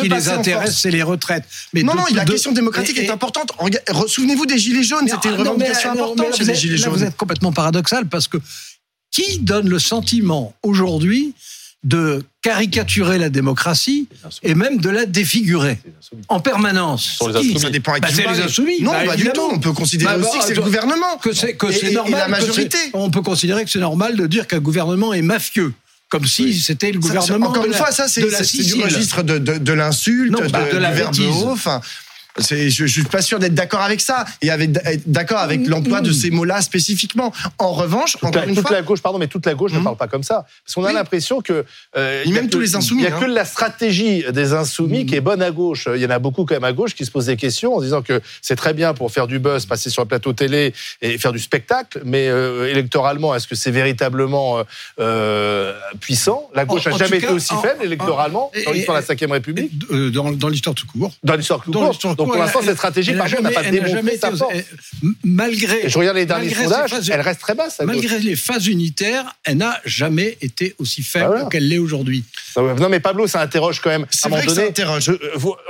les 0.09 0.29
intéresse, 0.29 0.76
c'est 0.79 0.91
les 0.91 1.03
retraites. 1.03 1.44
Non, 1.75 1.94
non, 1.94 2.05
la 2.15 2.25
question 2.25 2.53
démocratique 2.53 2.99
est 2.99 3.11
importante. 3.11 3.53
Souvenez-vous 4.06 4.46
des 4.46 4.58
Gilets 4.58 4.82
jaunes, 4.82 5.05
Mais, 5.05 5.11
c'était 5.11 5.28
une 5.28 5.34
ah, 5.34 5.38
revendication 5.38 5.90
mais, 5.94 6.00
non, 6.00 6.06
mais 6.17 6.22
importante 6.22 6.31
là, 6.31 6.37
chez 6.37 6.43
vous 6.44 6.49
les 6.49 6.55
êtes- 6.55 6.61
Gilets 6.61 6.76
là, 6.76 6.84
jaunes. 6.84 6.94
Vous 6.94 7.05
êtes 7.05 7.17
complètement 7.17 7.52
paradoxal 7.52 8.06
parce 8.06 8.28
que 8.28 8.38
qui 9.11 9.38
donne 9.40 9.69
le 9.69 9.78
sentiment 9.78 10.55
aujourd'hui 10.62 11.34
de 11.82 12.22
caricaturer 12.43 13.19
la 13.19 13.31
démocratie 13.31 14.06
et 14.43 14.55
même 14.55 14.78
de 14.78 14.90
la 14.90 15.06
défigurer 15.06 15.78
en 16.28 16.38
permanence? 16.40 17.05
Sur 17.17 17.28
les. 17.31 17.58
Ça 17.58 17.70
dépend 17.70 17.94
à 17.94 18.00
Bah, 18.00 18.08
c'est 18.12 18.26
les 18.26 18.40
insoumis. 18.40 18.82
Non, 18.82 18.93
Bah, 18.93 19.05
pas 19.06 19.17
du 19.17 19.25
tout. 19.32 19.49
On 19.50 19.58
peut 19.58 19.73
considérer 19.73 20.14
Bah, 20.19 20.20
aussi 20.28 20.37
bah, 20.38 20.43
que 20.43 20.49
c'est 20.49 20.55
je- 20.55 20.61
le 20.61 20.64
gouvernement. 20.66 21.16
que 21.23 21.32
c'est 21.32 21.55
que 21.55 21.66
Et- 21.66 21.73
c'est 21.73 21.87
et- 21.87 21.90
et 21.90 21.94
normal. 21.94 22.20
la 22.20 22.26
que 22.26 22.31
majorité. 22.31 22.76
c'est- 22.76 22.90
on 22.94 23.11
peut 23.11 23.23
considérer 23.23 23.64
que 23.64 23.70
c'est 23.70 23.78
normal 23.81 24.14
de 24.16 24.26
dire 24.26 24.46
qu'un 24.46 24.61
gouvernement 24.61 25.12
est 25.14 25.23
mafieux, 25.23 25.73
comme 26.11 26.26
si 26.26 26.52
c'était 26.61 26.93
le 26.93 27.00
Ça, 27.00 27.08
gouvernement. 27.08 27.46
Encore 27.49 27.62
de 27.62 27.69
une 27.69 27.73
la- 27.73 27.78
fois, 27.78 27.93
ça, 27.93 28.08
c'est 28.08 28.20
de 28.20 28.26
la 28.26 28.38
c'est- 28.44 28.62
c'est 28.62 28.75
du 28.75 28.82
registre 28.82 29.23
de, 29.23 29.38
de, 29.38 29.56
de 29.59 29.73
l'insulte, 29.73 30.33
Non, 30.33 30.40
de, 30.40 30.49
bah, 30.49 30.71
de 30.71 30.76
la 30.76 30.90
du 30.90 30.97
verbe 30.99 31.14
haut. 31.18 31.56
Je, 32.38 32.68
je 32.68 32.87
suis 32.87 33.02
pas 33.04 33.22
sûr 33.22 33.38
d'être 33.38 33.54
d'accord 33.54 33.80
avec 33.80 34.00
ça 34.00 34.25
et 34.42 34.50
avec 34.50 34.70
d'accord 35.10 35.38
avec 35.38 35.66
l'emploi 35.66 36.00
de 36.00 36.12
ces 36.12 36.30
mots-là 36.30 36.60
spécifiquement. 36.62 37.32
En 37.58 37.72
revanche, 37.72 38.12
Toute, 38.12 38.25
encore 38.25 38.42
la, 38.42 38.49
une 38.49 38.54
toute 38.54 38.66
fois, 38.66 38.76
la 38.76 38.82
gauche, 38.82 39.00
pardon, 39.00 39.18
mais 39.18 39.26
toute 39.26 39.46
la 39.46 39.54
gauche 39.54 39.72
ne 39.72 39.78
Mhm. 39.78 39.84
parle 39.84 39.96
pas 39.96 40.08
comme 40.08 40.22
ça. 40.22 40.46
Parce 40.64 40.75
qu'on 40.75 40.84
a 40.84 40.88
Oui. 40.88 40.94
l'impression 40.94 41.40
que. 41.40 41.64
euh, 41.96 42.22
Et 42.25 42.30
même 42.30 42.46
que- 42.46 42.52
tous 42.52 42.60
les 42.60 42.76
insoumis, 42.76 43.02
Il 43.02 43.06
n'y 43.06 43.12
a 43.12 43.16
hein. 43.16 43.20
que 43.20 43.25
la 43.26 43.44
stratégie 43.44 44.25
des 44.32 44.52
insoumis 44.52 45.06
qui 45.06 45.14
est 45.16 45.20
bonne 45.20 45.42
à 45.42 45.50
gauche. 45.50 45.88
Il 45.94 46.00
y 46.00 46.06
en 46.06 46.10
a 46.10 46.18
beaucoup 46.18 46.44
quand 46.44 46.54
même 46.54 46.64
à 46.64 46.72
gauche 46.72 46.94
qui 46.94 47.04
se 47.04 47.10
posent 47.10 47.26
des 47.26 47.37
questions 47.37 47.75
en 47.76 47.80
disant 47.80 48.02
que 48.02 48.20
c'est 48.42 48.56
très 48.56 48.75
bien 48.75 48.94
pour 48.94 49.10
faire 49.10 49.26
du 49.26 49.38
buzz, 49.38 49.66
passer 49.66 49.90
sur 49.90 50.02
un 50.02 50.06
plateau 50.06 50.32
télé 50.32 50.72
et 51.02 51.18
faire 51.18 51.32
du 51.32 51.38
spectacle, 51.38 52.00
mais 52.04 52.28
euh, 52.28 52.70
électoralement, 52.70 53.34
est-ce 53.34 53.46
que 53.49 53.54
c'est 53.56 53.70
véritablement 53.70 54.62
euh, 55.00 55.75
puissant? 56.00 56.49
La 56.54 56.64
gauche 56.64 56.87
n'a 56.87 56.96
jamais 56.96 57.18
été 57.18 57.26
cas, 57.26 57.32
aussi 57.32 57.52
en- 57.54 57.62
faible 57.62 57.84
électoralement 57.84 58.50
en- 58.56 58.64
dans 58.64 58.72
l'histoire 58.72 59.00
de 59.02 59.06
la 59.08 59.26
Ve 59.26 59.30
République, 59.32 59.72
dans, 60.12 60.30
dans 60.32 60.49
l'histoire 60.49 60.75
tout 60.75 60.87
court. 60.87 61.12
dans 61.25 61.34
l'histoire 61.34 61.60
tout 61.64 61.72
court. 61.72 61.94
Donc 62.25 62.33
pour 62.33 62.43
l'instant, 62.43 62.61
cette 62.62 62.77
stratégie, 62.77 63.15
par 63.15 63.29
n'a 63.29 63.37
contre, 63.37 63.43
n'a 63.49 63.50
pas 63.62 63.71
démontré 63.71 64.17
sa 64.19 64.31
force. 64.33 64.55
malgré. 65.25 65.89
Je 65.89 65.99
regarde 65.99 66.17
les 66.17 66.27
derniers 66.27 66.55
sondages, 66.55 66.93
elle 67.11 67.21
reste 67.21 67.41
très 67.41 67.55
basse. 67.55 67.81
Malgré 67.85 68.19
les 68.19 68.37
phases 68.37 68.67
unitaires, 68.67 69.25
elle 69.45 69.59
n'a 69.59 69.81
jamais 69.85 70.37
été 70.41 70.75
aussi 70.79 71.03
faible 71.03 71.41
Ah 71.45 71.49
qu'elle 71.50 71.69
l'est 71.69 71.79
aujourd'hui. 71.79 72.25
Non, 72.57 72.89
mais 72.89 73.00
Pablo, 73.00 73.27
ça 73.27 73.41
interroge 73.41 73.81
quand 73.81 73.91
même. 73.91 74.07
C'est 74.11 74.29
vrai 74.29 74.45
que 74.45 74.53
ça 74.53 74.62
interroge. 74.62 75.09
euh, 75.09 75.17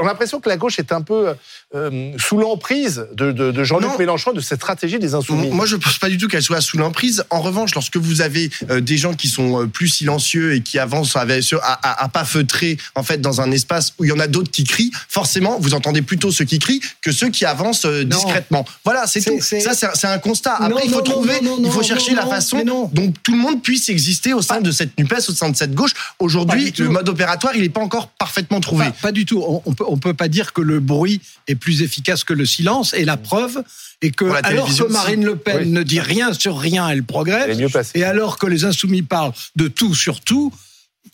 on 0.00 0.04
a 0.04 0.08
l'impression 0.08 0.40
que 0.40 0.48
la 0.48 0.56
gauche 0.56 0.78
est 0.78 0.92
un 0.92 1.02
peu 1.02 1.34
euh, 1.74 2.12
sous 2.18 2.38
l'emprise 2.38 3.06
de, 3.12 3.64
Jean-Luc. 3.64 3.90
Mélenchon, 3.98 4.32
de 4.32 4.40
cette 4.40 4.60
stratégie 4.60 4.98
des 4.98 5.14
insoumis. 5.14 5.50
Moi, 5.50 5.66
je 5.66 5.76
ne 5.76 5.80
pense 5.80 5.98
pas 5.98 6.08
du 6.08 6.16
tout 6.18 6.26
qu'elle 6.28 6.42
soit 6.42 6.60
sous 6.60 6.78
l'emprise. 6.78 7.24
En 7.30 7.40
revanche, 7.40 7.74
lorsque 7.74 7.96
vous 7.96 8.20
avez 8.22 8.50
euh, 8.70 8.80
des 8.80 8.96
gens 8.96 9.14
qui 9.14 9.28
sont 9.28 9.68
plus 9.68 9.88
silencieux 9.88 10.54
et 10.54 10.62
qui 10.62 10.78
avancent 10.78 11.16
à, 11.16 11.20
à- 11.62 12.04
à 12.04 12.08
pas 12.08 12.24
feutrer, 12.24 12.78
en 12.94 13.02
fait, 13.02 13.20
dans 13.20 13.40
un 13.40 13.50
espace 13.50 13.92
où 13.98 14.04
il 14.04 14.08
y 14.08 14.12
en 14.12 14.18
a 14.18 14.26
d'autres 14.26 14.50
qui 14.50 14.64
crient, 14.64 14.90
forcément, 15.08 15.58
vous 15.60 15.74
entendez 15.74 16.02
plutôt 16.02 16.30
ceux 16.40 16.46
qui 16.46 16.58
crient 16.58 16.80
que 17.02 17.12
ceux 17.12 17.28
qui 17.28 17.44
avancent 17.44 17.84
euh, 17.84 18.02
Non. 18.04 18.16
discrètement. 18.16 18.64
Voilà, 18.84 19.06
c'est 19.06 19.20
tout. 19.20 19.40
Ça, 19.42 19.74
c'est 19.74 20.06
un- 20.06 20.18
constat. 20.18 20.54
Après, 20.54 20.68
Non, 20.70 20.76
il 20.82 20.90
faut 20.90 20.96
non, 20.98 21.02
trouver, 21.04 21.40
non, 21.42 21.58
non, 21.58 21.68
il 21.68 21.70
faut 21.70 21.82
chercher 21.82 22.12
non, 22.12 22.22
la 22.22 22.26
façon 22.26 22.64
dont 22.64 23.12
tout 23.22 23.32
le 23.32 23.38
monde 23.38 23.62
puisse 23.62 23.88
exister 23.90 24.32
au 24.32 24.40
sein 24.42 24.60
de 24.62 24.70
cette 24.70 24.96
NUPES, 24.98 25.28
au 25.28 25.32
sein 25.32 25.50
de 25.50 25.56
cette 25.56 25.74
gauche. 25.74 25.92
Aujourd'hui, 26.18 26.72
le 26.78 26.88
mode 26.88 27.08
opératoire, 27.08 27.54
il 27.54 27.60
n'est 27.62 27.68
pas 27.68 27.82
encore 27.82 28.08
parfaitement 28.08 28.60
trouvé. 28.60 28.86
Pas, 28.86 28.90
pas 29.02 29.12
du 29.12 29.26
tout. 29.26 29.42
On, 29.46 29.62
on 29.66 29.72
peut, 29.74 29.84
on 29.86 29.98
peut 29.98 30.14
pas 30.14 30.28
dire 30.28 30.52
que 30.54 30.62
le 30.62 30.80
bruit 30.80 31.20
est 31.46 31.54
plus 31.56 31.82
efficace 31.82 32.24
que 32.24 32.32
le 32.32 32.46
silence. 32.46 32.94
Et 32.94 33.04
la 33.04 33.16
preuve 33.18 33.62
est 34.00 34.10
que, 34.12 34.24
alors 34.44 34.66
que 34.74 34.84
Marine 34.90 35.24
Le 35.24 35.36
Pen 35.36 35.58
Oui. 35.60 35.68
ne 35.68 35.82
dit 35.82 36.00
rien 36.00 36.32
sur 36.32 36.58
rien, 36.58 36.88
elle 36.88 37.02
progresse. 37.04 37.58
Et 37.94 38.04
alors 38.04 38.38
que 38.38 38.46
les 38.46 38.64
insoumis 38.64 39.02
parlent 39.02 39.32
de 39.56 39.68
tout 39.68 39.94
sur 39.94 40.20
tout, 40.22 40.52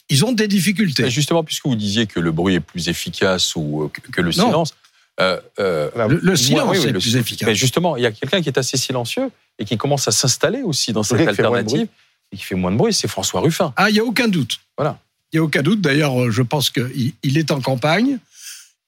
ils 0.09 0.25
ont 0.25 0.33
des 0.33 0.47
difficultés. 0.49 1.11
Justement, 1.11 1.42
puisque 1.42 1.66
vous 1.66 1.75
disiez 1.75 2.06
que 2.06 2.21
le 2.21 2.30
bruit 2.30 2.54
est 2.54 2.61
plus 2.61 2.88
efficace 2.88 3.54
ou 3.56 3.83
euh, 3.85 3.88
que 3.88 4.00
que 4.12 4.21
le 4.21 4.28
Non. 4.37 4.47
silence. 4.47 4.75
Euh, 5.20 5.40
euh, 5.58 5.90
Le, 6.08 6.20
le 6.23 6.37
silence 6.37 6.70
oui, 6.70 6.78
oui, 6.78 6.85
est 6.85 6.92
le 6.92 6.92
plus 6.94 7.11
silence. 7.11 7.20
efficace. 7.23 7.46
Mais 7.46 7.54
justement, 7.54 7.96
il 7.96 8.02
y 8.02 8.06
a 8.06 8.12
quelqu'un 8.12 8.42
qui 8.42 8.49
est 8.49 8.58
assez 8.58 8.76
silencieux 8.76 9.30
et 9.58 9.64
qui 9.64 9.76
commence 9.76 10.06
à 10.08 10.12
s'installer 10.12 10.62
aussi 10.62 10.92
dans 10.92 11.02
cette 11.02 11.26
alternative 11.26 11.88
et 12.32 12.37
qui 12.37 12.42
fait 12.42 12.54
moins 12.54 12.73
de 12.73 12.76
bruit, 12.76 12.92
c'est 12.92 13.08
François 13.08 13.40
Ruffin. 13.40 13.73
Ah, 13.76 13.88
il 13.88 13.94
n'y 13.94 14.00
a 14.00 14.04
aucun 14.04 14.28
doute. 14.28 14.58
Voilà. 14.76 14.99
Il 15.32 15.37
n'y 15.37 15.40
a 15.40 15.44
aucun 15.44 15.62
doute. 15.62 15.80
D'ailleurs, 15.80 16.20
euh, 16.20 16.30
je 16.30 16.42
pense 16.42 16.70
qu'il 16.70 17.12
il 17.23 17.38
est 17.38 17.50
en 17.50 17.61
campagne. 17.61 18.18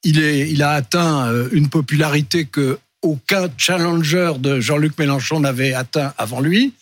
Il, 0.05 0.21
est, 0.21 0.49
il 0.51 0.63
a 0.63 0.73
atteint 0.73 1.33
une 1.51 1.69
popularité 1.69 2.45
que 2.45 2.79
aucun 3.03 3.49
challenger 3.57 4.33
de 4.39 4.61
Jean-Luc 4.61 4.99
Mélenchon 4.99 5.41
n'avait 5.41 5.75
atteint 5.75 6.13
avant 6.19 6.41
lui. 6.41 6.73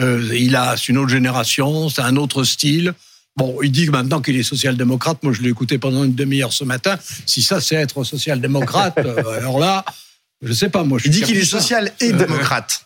Euh, 0.00 0.28
il 0.34 0.56
a, 0.56 0.76
c'est 0.76 0.88
une 0.88 0.98
autre 0.98 1.10
génération, 1.10 1.88
c'est 1.88 2.02
un 2.02 2.16
autre 2.16 2.44
style. 2.44 2.94
Bon, 3.36 3.58
il 3.62 3.72
dit 3.72 3.86
que 3.86 3.90
maintenant 3.90 4.20
qu'il 4.20 4.36
est 4.36 4.42
social-démocrate. 4.44 5.22
Moi, 5.22 5.32
je 5.32 5.42
l'ai 5.42 5.48
écouté 5.50 5.78
pendant 5.78 6.04
une 6.04 6.14
demi-heure 6.14 6.52
ce 6.52 6.62
matin. 6.64 6.96
Si 7.26 7.42
ça, 7.42 7.60
c'est 7.60 7.74
être 7.74 8.04
social-démocrate, 8.04 8.94
euh, 8.98 9.38
alors 9.38 9.58
là, 9.58 9.84
je 10.42 10.52
sais 10.52 10.68
pas. 10.68 10.84
Moi, 10.84 10.98
je 10.98 11.06
Il 11.06 11.10
dit 11.10 11.22
qu'il 11.22 11.36
est 11.36 11.44
social 11.44 11.92
et 12.00 12.12
Euh, 12.12 12.16
démocrate. 12.16 12.80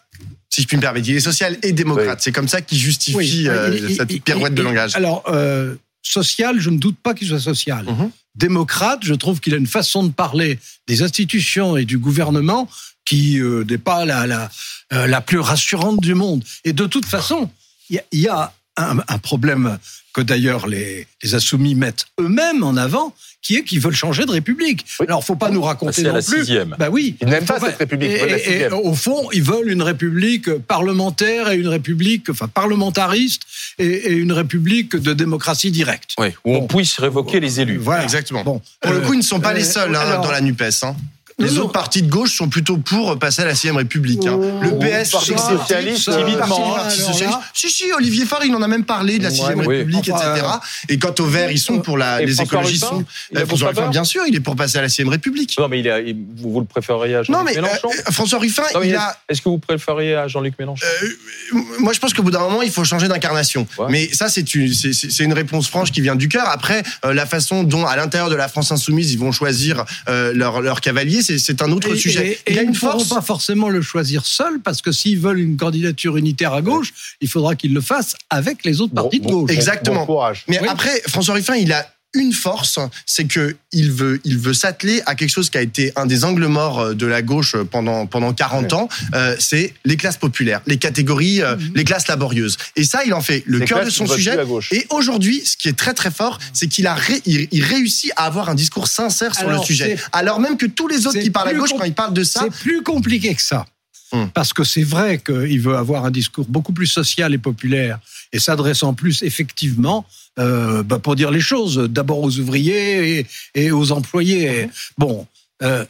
Si 0.48 0.62
je 0.62 0.66
puis 0.66 0.76
me 0.78 0.82
permettre, 0.82 1.06
il 1.08 1.16
est 1.16 1.20
social 1.20 1.58
et 1.62 1.72
démocrate. 1.72 2.20
C'est 2.22 2.32
comme 2.32 2.48
ça 2.48 2.62
qu'il 2.62 2.78
justifie 2.78 3.16
Oui, 3.16 3.44
euh, 3.48 3.94
cette 3.94 4.10
il- 4.10 4.22
pirouette 4.22 4.54
de 4.54 4.62
langage. 4.62 4.96
Alors, 4.96 5.22
euh, 5.28 5.74
social, 6.02 6.58
je 6.58 6.70
ne 6.70 6.78
doute 6.78 6.96
pas 7.02 7.12
qu'il 7.12 7.28
soit 7.28 7.40
social. 7.40 7.84
Mhm. 7.84 8.10
Démocrate, 8.34 9.00
je 9.02 9.12
trouve 9.14 9.40
qu'il 9.40 9.52
a 9.52 9.58
une 9.58 9.66
façon 9.66 10.02
de 10.04 10.12
parler 10.12 10.58
des 10.86 11.02
institutions 11.02 11.76
et 11.76 11.84
du 11.84 11.98
gouvernement 11.98 12.68
qui 13.04 13.38
euh, 13.40 13.64
n'est 13.68 13.78
pas 13.78 14.04
la, 14.06 14.26
la, 14.26 14.50
euh, 14.94 15.06
la 15.06 15.20
plus 15.20 15.38
rassurante 15.40 16.00
du 16.00 16.14
monde. 16.14 16.42
Et 16.64 16.72
de 16.72 16.86
toute 16.86 17.04
façon, 17.04 17.50
il 17.90 17.96
y 17.96 17.98
a, 17.98 18.02
il 18.12 18.20
y 18.20 18.28
a 18.28 18.52
un, 18.78 18.98
un 19.08 19.18
problème 19.18 19.78
que 20.14 20.20
d'ailleurs 20.22 20.66
les, 20.66 21.06
les 21.22 21.34
insoumis 21.34 21.74
mettent 21.74 22.06
eux-mêmes 22.20 22.62
en 22.62 22.76
avant, 22.76 23.14
qui 23.42 23.56
est 23.56 23.62
qu'ils 23.62 23.78
veulent 23.80 23.94
changer 23.94 24.24
de 24.26 24.32
république. 24.32 24.84
Oui. 24.98 25.06
Alors, 25.08 25.22
faut 25.24 25.36
pas 25.36 25.50
nous 25.50 25.62
raconter 25.62 26.02
non 26.02 26.14
la 26.14 26.22
plus. 26.22 26.38
sixième. 26.38 26.74
Bah 26.78 26.88
oui. 26.90 27.16
Ils 27.20 27.28
n'aiment 27.28 27.44
pas 27.44 27.60
cette 27.60 27.76
république, 27.76 28.10
Et, 28.10 28.18
veulent 28.18 28.30
la 28.30 28.38
et- 28.38 28.40
et 28.40 28.44
sixième. 28.44 28.72
au 28.72 28.94
fond, 28.94 29.28
ils 29.32 29.42
veulent 29.42 29.70
une 29.70 29.82
république 29.82 30.50
parlementaire 30.66 31.50
et 31.50 31.56
une 31.56 31.68
république, 31.68 32.30
enfin 32.30 32.48
parlementariste 32.48 33.42
et, 33.78 33.86
et 33.86 34.12
une 34.12 34.32
république 34.32 34.96
de 34.96 35.12
démocratie 35.12 35.70
directe. 35.70 36.10
Oui, 36.18 36.28
où 36.44 36.56
on 36.56 36.66
puisse 36.66 36.98
révoquer 36.98 37.38
les 37.38 37.60
élus. 37.60 37.76
Voilà. 37.78 38.02
Exactement. 38.02 38.42
Bon, 38.42 38.60
Pour 38.80 38.92
le 38.92 39.00
coup, 39.02 39.14
ils 39.14 39.18
ne 39.18 39.22
sont 39.22 39.40
pas 39.40 39.52
les 39.52 39.66
euh, 39.68 39.72
seuls 39.72 39.94
hein, 39.94 40.20
dans 40.20 40.30
la 40.32 40.40
NUPES. 40.40 40.82
hein. 40.82 40.96
Les 41.40 41.52
Non, 41.52 41.62
autres 41.62 41.72
partis 41.72 42.02
de 42.02 42.10
gauche 42.10 42.34
sont 42.36 42.48
plutôt 42.48 42.78
pour 42.78 43.16
passer 43.16 43.42
à 43.42 43.44
la 43.44 43.54
6 43.54 43.70
République. 43.70 44.26
hein. 44.26 44.38
Le 44.60 44.70
Oh, 44.72 44.78
PS, 44.80 45.10
Parti 45.12 45.26
c'est- 45.36 45.56
socialiste, 45.56 46.10
timidement, 46.10 46.38
Parti- 46.38 46.62
hein, 46.62 47.06
Parti 47.06 47.24
Si, 47.54 47.70
si, 47.70 47.92
Olivier 47.92 48.24
Faure, 48.24 48.40
il 48.44 48.52
en 48.56 48.62
a 48.62 48.66
même 48.66 48.84
parlé 48.84 49.18
de 49.18 49.22
la 49.24 49.30
6 49.30 49.42
Ouais, 49.42 49.54
oui. 49.54 49.76
République, 49.76 50.10
Enfin, 50.10 50.34
etc. 50.34 50.46
Et 50.88 50.98
quant 50.98 51.14
aux 51.20 51.26
Verts, 51.26 51.52
ils 51.52 51.58
sont 51.60 51.78
pour 51.78 51.96
la, 51.96 52.20
les 52.22 52.40
écologistes. 52.40 52.84
Sont- 52.86 53.04
il 53.30 53.38
Euh, 53.38 53.40
pour 53.42 53.50
François 53.50 53.68
Ruffin, 53.68 53.88
bien 53.88 54.02
sûr, 54.02 54.22
il 54.26 54.34
est 54.34 54.40
pour 54.40 54.56
passer 54.56 54.78
à 54.78 54.82
la 54.82 54.88
6 54.88 55.04
République. 55.08 55.54
Non, 55.60 55.68
mais 55.68 55.78
il 55.78 55.88
a, 55.88 56.00
il- 56.00 56.16
vous, 56.38 56.58
le 56.58 56.66
préféreriez 56.66 57.14
à 57.14 57.22
Jean-Luc 57.22 57.46
mais 57.46 57.54
Mélenchon? 57.54 57.88
euh, 58.08 58.10
François 58.10 58.38
Ruffin, 58.40 58.64
Non, 58.74 58.82
il 58.82 58.96
a. 58.96 59.16
Est-ce 59.28 59.40
que 59.40 59.48
vous 59.48 59.58
préfériez 59.58 60.16
à 60.16 60.26
Jean-Luc 60.26 60.54
Mélenchon? 60.58 60.84
Euh, 61.04 61.58
moi, 61.78 61.92
je 61.92 62.00
pense 62.00 62.12
qu'au 62.14 62.24
bout 62.24 62.32
d'un 62.32 62.40
moment, 62.40 62.62
il 62.62 62.70
faut 62.72 62.82
changer 62.84 63.06
d'incarnation. 63.06 63.66
Ouais. 63.78 63.86
Mais 63.90 64.08
ça, 64.12 64.28
c'est 64.28 64.54
une, 64.56 64.72
c'est- 64.72 65.28
réponse 65.32 65.68
franche 65.68 65.92
qui 65.92 66.00
vient 66.00 66.16
du 66.16 66.26
cœur. 66.28 66.48
Après, 66.48 66.82
euh, 67.04 67.12
la 67.14 67.26
façon 67.26 67.62
dont, 67.62 67.86
à 67.86 67.94
l'intérieur 67.96 68.28
de 68.30 68.34
la 68.34 68.48
France 68.48 68.72
insoumise, 68.72 69.12
ils 69.12 69.18
vont 69.20 69.30
choisir 69.30 69.84
euh, 70.08 70.32
leur, 70.34 70.60
leur 70.62 70.80
cavalier, 70.80 71.22
c'est 71.36 71.60
un 71.60 71.70
autre 71.72 71.92
Et- 71.94 71.98
sujet. 71.98 72.38
et- 72.46 72.52
il 72.52 72.58
a 72.58 72.62
ils 72.62 72.70
ne 72.70 72.74
pourront 72.74 73.04
pas 73.04 73.20
forcément 73.20 73.68
le 73.68 73.82
choisir 73.82 74.24
seul, 74.24 74.60
parce 74.60 74.80
que 74.80 74.92
s'ils 74.92 75.18
veulent 75.18 75.40
une 75.40 75.56
candidature 75.58 76.16
unitaire 76.16 76.54
à 76.54 76.62
gauche, 76.62 76.94
il 77.20 77.28
faudra 77.28 77.54
qu'ils 77.56 77.74
le 77.74 77.82
fassent 77.82 78.16
avec 78.30 78.64
les 78.64 78.80
autres 78.80 78.94
Bon, 78.94 79.02
partis 79.02 79.20
de 79.20 79.26
gauche. 79.26 79.50
Exactement. 79.50 80.00
Bon 80.00 80.06
courage. 80.06 80.44
Mais 80.48 80.58
Oui. 80.62 80.68
après, 80.70 81.02
François 81.08 81.34
Ruffin, 81.34 81.56
il 81.56 81.72
a 81.72 81.86
une 82.18 82.32
force, 82.32 82.78
c'est 83.06 83.24
que 83.26 83.56
il 83.72 83.90
veut, 83.92 84.20
il 84.24 84.38
veut 84.38 84.54
s'atteler 84.54 85.02
à 85.06 85.14
quelque 85.14 85.30
chose 85.30 85.50
qui 85.50 85.58
a 85.58 85.62
été 85.62 85.92
un 85.96 86.06
des 86.06 86.24
angles 86.24 86.46
morts 86.46 86.80
euh, 86.80 86.94
de 86.94 87.06
la 87.06 87.22
gauche 87.22 87.56
pendant 87.70 88.06
pendant 88.06 88.32
40 88.32 88.72
ans. 88.72 88.88
euh, 89.14 89.36
c'est 89.38 89.74
les 89.84 89.96
classes 89.96 90.16
populaires, 90.16 90.60
les 90.66 90.78
catégories, 90.78 91.42
euh, 91.42 91.56
Mhm. 91.56 91.72
les 91.74 91.84
classes 91.84 92.08
laborieuses. 92.08 92.56
Et 92.76 92.84
ça, 92.84 93.04
il 93.04 93.12
en 93.14 93.20
fait 93.20 93.42
le 93.46 93.58
Les 93.58 93.66
cœur 93.66 93.84
de 93.84 93.90
son 93.90 94.06
sujet. 94.06 94.36
Et 94.72 94.86
aujourd'hui, 94.90 95.42
ce 95.44 95.56
qui 95.56 95.68
est 95.68 95.76
très 95.78 95.94
très 95.94 96.10
fort, 96.10 96.38
c'est 96.52 96.66
qu'il 96.68 96.86
a 96.86 96.94
ré- 96.94 97.22
il, 97.26 97.48
il 97.50 97.64
réussit 97.64 98.12
à 98.16 98.24
avoir 98.26 98.48
un 98.48 98.54
discours 98.54 98.88
sincère 98.88 99.34
sur 99.34 99.48
Alors, 99.48 99.60
le 99.60 99.66
sujet. 99.66 99.96
Alors 100.12 100.40
même 100.40 100.56
que 100.56 100.66
tous 100.66 100.88
les 100.88 101.06
autres 101.06 101.18
qui 101.20 101.30
parlent 101.30 101.48
à 101.48 101.54
gauche, 101.54 101.70
quand 101.76 101.84
ils 101.84 101.94
parlent 101.94 102.14
de 102.14 102.24
ça, 102.24 102.40
C'est 102.44 102.50
plus 102.62 102.82
compliqué 102.82 103.34
que 103.34 103.42
ça. 103.42 103.64
Hum. 104.12 104.30
Parce 104.30 104.52
que 104.52 104.64
c'est 104.64 104.82
vrai 104.84 105.18
qu'il 105.18 105.60
veut 105.60 105.76
avoir 105.76 106.04
un 106.04 106.10
discours 106.10 106.46
beaucoup 106.48 106.72
plus 106.72 106.86
social 106.86 107.34
et 107.34 107.38
populaire 107.38 107.98
et 108.32 108.38
s'adressant 108.38 108.94
plus 108.94 109.22
effectivement, 109.22 110.06
euh, 110.38 110.82
bah, 110.82 110.98
pour 110.98 111.14
dire 111.14 111.30
les 111.30 111.40
choses, 111.40 111.76
d'abord 111.76 112.20
aux 112.20 112.38
ouvriers 112.38 113.18
et, 113.20 113.26
et 113.54 113.70
aux 113.70 113.92
employés. 113.92 114.64
Mhm. 114.66 114.70
Bon, 114.98 115.26
euh, 115.62 115.84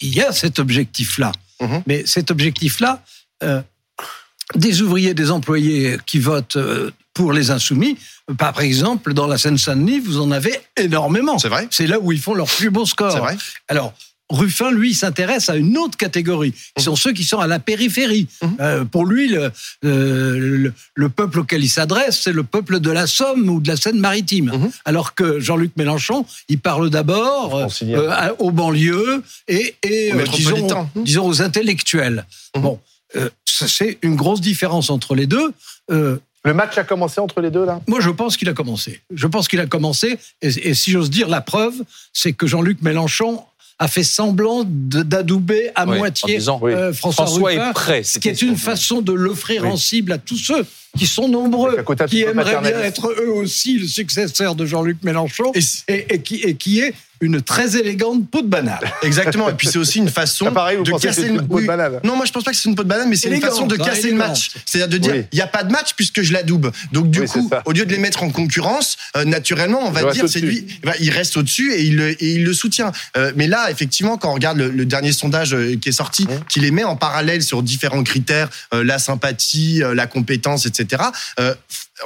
il 0.00 0.14
y 0.14 0.20
a 0.20 0.32
cet 0.32 0.58
objectif-là. 0.58 1.32
Mhm. 1.60 1.82
Mais 1.86 2.04
cet 2.06 2.30
objectif-là, 2.30 3.02
euh, 3.42 3.62
des 4.54 4.82
ouvriers, 4.82 5.14
des 5.14 5.30
employés 5.30 5.96
qui 6.06 6.18
votent 6.18 6.58
pour 7.14 7.32
les 7.32 7.50
insoumis, 7.50 7.98
par 8.38 8.60
exemple, 8.60 9.14
dans 9.14 9.26
la 9.26 9.38
Seine-Saint-Denis, 9.38 10.00
vous 10.00 10.20
en 10.20 10.30
avez 10.30 10.58
énormément. 10.76 11.38
c'est 11.38 11.48
vrai, 11.48 11.68
C'est 11.70 11.86
là 11.86 11.98
où 11.98 12.12
ils 12.12 12.20
font 12.20 12.34
leur 12.34 12.46
plus 12.46 12.70
beau 12.70 12.86
score. 12.86 13.12
c'est 13.12 13.18
vrai. 13.18 13.36
Alors, 13.68 13.92
Ruffin, 14.30 14.70
lui, 14.70 14.94
s'intéresse 14.94 15.48
à 15.48 15.56
une 15.56 15.76
autre 15.76 15.96
catégorie, 15.96 16.54
qui 16.76 16.84
sont 16.84 16.96
ceux 16.96 17.12
qui 17.12 17.24
sont 17.24 17.40
à 17.40 17.46
la 17.46 17.58
périphérie. 17.58 18.28
Mhm. 18.42 18.56
Euh, 18.60 18.84
pour 18.84 19.04
lui, 19.04 19.28
le, 19.28 19.50
euh, 19.84 20.38
le, 20.38 20.72
le 20.94 21.08
peuple 21.08 21.40
auquel 21.40 21.64
il 21.64 21.68
s'adresse, 21.68 22.20
c'est 22.22 22.32
le 22.32 22.44
peuple 22.44 22.80
de 22.80 22.90
la 22.90 23.06
Somme 23.06 23.48
ou 23.48 23.60
de 23.60 23.68
la 23.68 23.76
Seine-Maritime. 23.76 24.52
Mhm. 24.54 24.70
Alors 24.84 25.14
que 25.14 25.40
Jean-Luc 25.40 25.72
Mélenchon, 25.76 26.24
il 26.48 26.58
parle 26.58 26.90
d'abord 26.90 27.56
euh, 27.82 28.28
aux 28.38 28.52
banlieues 28.52 29.22
et, 29.48 29.74
et, 29.82 30.12
euh, 30.14 30.24
disons, 30.96 31.26
aux 31.26 31.42
intellectuels. 31.42 32.24
Mhm. 32.56 32.62
Bon, 32.62 32.80
c'est 33.44 33.98
une 34.02 34.14
grosse 34.14 34.40
différence 34.40 34.90
entre 34.90 35.14
les 35.16 35.26
deux. 35.26 35.52
Le 36.42 36.54
match 36.54 36.78
a 36.78 36.84
commencé 36.84 37.20
entre 37.20 37.42
les 37.42 37.50
deux, 37.50 37.66
là? 37.66 37.80
moi, 37.86 38.00
je 38.00 38.08
pense 38.08 38.38
qu'il 38.38 38.48
a 38.48 38.54
commencé. 38.54 39.02
Je 39.12 39.26
pense 39.26 39.46
qu'il 39.46 39.60
a 39.60 39.66
commencé. 39.66 40.18
Et, 40.40 40.70
et 40.70 40.74
si 40.74 40.90
j'ose 40.90 41.10
dire, 41.10 41.28
la 41.28 41.42
preuve, 41.42 41.74
c'est 42.14 42.32
que 42.32 42.46
Jean-Luc 42.46 42.80
Mélenchon 42.80 43.42
a 43.82 43.88
fait 43.88 44.04
semblant 44.04 44.62
d'adouber 44.66 45.70
à 45.74 45.86
Oui, 45.88 45.96
moitié 45.96 46.36
disant, 46.36 46.58
oui. 46.62 46.72
euh, 46.72 46.92
François, 46.92 47.24
François 47.26 47.48
Ruffin, 47.48 47.70
est 47.70 47.72
prêt. 47.72 48.02
ce 48.04 48.18
qui 48.18 48.28
est 48.28 48.42
une 48.42 48.56
façon 48.56 49.00
de 49.00 49.12
l'offrir 49.12 49.62
Oui. 49.64 49.70
en 49.70 49.76
cible 49.78 50.12
à 50.12 50.18
tous 50.18 50.36
ceux 50.36 50.66
qui 50.98 51.06
sont 51.06 51.28
nombreux, 51.28 51.82
qui 52.08 52.20
aimeraient 52.22 52.60
bien 52.60 52.78
être 52.80 53.08
eux 53.18 53.30
aussi 53.30 53.78
le 53.78 53.86
successeur 53.88 54.54
de 54.54 54.66
Jean-Luc 54.66 54.98
Mélenchon, 55.02 55.50
Et 55.54 55.62
c'est- 55.62 55.84
et, 55.88 56.14
et 56.14 56.20
qui, 56.20 56.36
et 56.42 56.54
qui 56.56 56.80
est 56.80 56.92
une 57.20 57.42
très 57.42 57.76
élégante 57.76 58.28
peau 58.30 58.42
de 58.42 58.46
banane. 58.48 58.78
Exactement. 59.02 59.48
Et 59.50 59.54
puis 59.54 59.66
c'est 59.68 59.78
aussi 59.78 59.98
une 59.98 60.08
façon 60.08 60.46
Ah, 60.48 60.52
pareil, 60.52 60.78
de 60.82 60.90
casser 60.92 61.26
une 61.28 61.46
peau 61.46 61.56
de 61.56 61.60
oui. 61.62 61.66
banane 61.66 62.00
Non, 62.04 62.16
moi 62.16 62.24
je 62.26 62.32
pense 62.32 62.44
pas 62.44 62.50
que 62.50 62.56
c'est 62.56 62.68
une 62.68 62.74
peau 62.74 62.82
de 62.82 62.88
banane, 62.88 63.08
mais 63.08 63.16
c'est 63.16 63.28
une 63.28 63.40
façon 63.40 63.66
de 63.66 63.76
casser 63.76 64.10
le 64.10 64.16
match. 64.16 64.50
C'est-à-dire 64.64 64.88
de 64.88 64.98
dire, 64.98 65.12
Oui. 65.14 65.24
il 65.32 65.36
n'y 65.36 65.42
a 65.42 65.46
pas 65.46 65.64
de 65.64 65.70
match 65.72 65.94
puisque 65.94 66.22
je 66.22 66.32
l'adoube. 66.32 66.70
Donc 66.92 67.10
du 67.10 67.20
Oui, 67.20 67.26
coup, 67.26 67.50
au 67.66 67.72
lieu 67.72 67.84
de 67.84 67.92
les 67.92 67.98
mettre 67.98 68.22
en 68.22 68.30
concurrence, 68.30 68.96
euh, 69.16 69.24
naturellement, 69.24 69.80
on 69.86 69.90
va 69.90 70.02
Il 70.02 70.12
dire 70.12 70.28
c'est 70.28 70.40
lui, 70.40 70.66
bah, 70.82 70.94
il 71.00 71.10
reste 71.10 71.36
au-dessus 71.36 71.72
et 71.74 71.82
il 71.82 71.96
le, 71.96 72.10
et 72.22 72.32
il 72.34 72.44
le 72.44 72.52
soutient. 72.54 72.92
Euh, 73.16 73.32
mais 73.36 73.46
là, 73.46 73.70
effectivement, 73.70 74.16
quand 74.16 74.30
on 74.30 74.34
regarde 74.34 74.58
le, 74.58 74.70
le 74.70 74.84
dernier 74.86 75.12
sondage 75.12 75.54
euh, 75.54 75.76
qui 75.80 75.88
est 75.88 75.92
sorti, 75.92 76.24
Mmh. 76.24 76.44
qui 76.48 76.60
les 76.60 76.70
met 76.70 76.84
en 76.84 76.96
parallèle 76.96 77.42
sur 77.42 77.62
différents 77.62 78.02
critères, 78.02 78.48
euh, 78.74 78.84
la 78.84 78.98
sympathie, 78.98 79.82
euh, 79.82 79.94
la 79.94 80.06
compétence, 80.06 80.66
etc. 80.66 81.02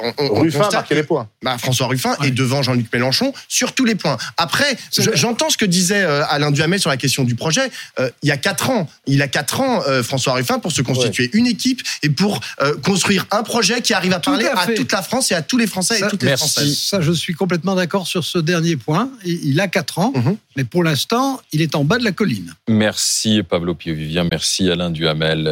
on, 0.01 0.13
on- 0.17 0.29
on 0.37 0.39
Ruffin 0.41 0.61
a 0.67 0.71
marqué 0.71 0.95
les 0.95 1.03
points. 1.03 1.27
bah, 1.43 1.57
François 1.57 1.87
Ruffin 1.87 2.15
Ouais. 2.19 2.27
est 2.27 2.31
devant 2.31 2.61
Jean-Luc 2.63 2.91
Mélenchon 2.93 3.33
sur 3.47 3.73
tous 3.73 3.85
les 3.85 3.95
points. 3.95 4.17
Après, 4.37 4.77
je- 4.97 5.11
j'entends 5.13 5.49
ce 5.49 5.57
que 5.57 5.65
disait 5.65 6.01
euh, 6.03 6.23
Alain 6.29 6.51
Duhamel 6.51 6.79
sur 6.79 6.89
la 6.89 6.97
question 6.97 7.23
du 7.23 7.35
projet. 7.35 7.69
Euh, 7.99 8.09
il 8.23 8.29
y 8.29 8.31
a 8.31 8.37
quatre 8.37 8.69
ans, 8.69 8.89
il 9.07 9.21
a 9.21 9.27
quatre 9.27 9.59
ans, 9.61 9.81
euh, 9.87 10.03
François 10.03 10.33
Ruffin, 10.33 10.59
pour 10.59 10.71
se 10.71 10.81
constituer 10.81 11.29
une 11.33 11.47
équipe 11.47 11.81
et 12.03 12.09
pour 12.09 12.39
euh, 12.61 12.75
construire 12.83 13.25
un 13.31 13.43
projet 13.43 13.81
qui 13.81 13.93
arrive 13.93 14.13
à 14.13 14.19
Tout 14.19 14.31
parler 14.31 14.45
à 14.47 14.67
toute 14.67 14.91
la 14.91 15.01
France 15.01 15.31
et 15.31 15.35
à 15.35 15.41
tous 15.41 15.57
les 15.57 15.67
Français 15.67 15.97
Ça- 15.99 16.07
et 16.07 16.09
toutes 16.09 16.23
les 16.23 16.29
Merci. 16.29 16.49
Françaises. 16.49 16.77
Ça, 16.77 17.01
je 17.01 17.11
suis 17.11 17.33
complètement 17.33 17.75
d'accord 17.75 18.07
sur 18.07 18.23
ce 18.23 18.37
dernier 18.37 18.75
point. 18.75 19.09
Il, 19.25 19.59
a 19.59 19.67
4 19.67 19.99
ans, 19.99 20.11
Mhm. 20.15 20.37
mais 20.57 20.63
pour 20.63 20.83
l'instant, 20.83 21.39
il 21.51 21.61
est 21.61 21.75
en 21.75 21.83
bas 21.83 21.97
de 21.97 22.03
la 22.03 22.11
colline. 22.11 22.53
Merci 22.67 23.41
Pablo 23.47 23.75
Pio-Vivien, 23.75 24.27
merci 24.29 24.69
Alain 24.69 24.89
Duhamel. 24.89 25.47